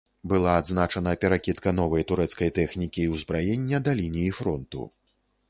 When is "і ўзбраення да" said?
3.05-3.97